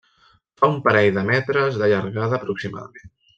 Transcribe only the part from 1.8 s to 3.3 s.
de llargada aproximadament.